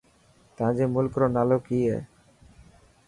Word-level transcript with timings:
تانجي 0.57 0.85
ملڪ 0.95 1.11
رو 1.21 1.27
نالو 1.35 1.57
ڪي 1.67 1.79
هي. 1.91 1.99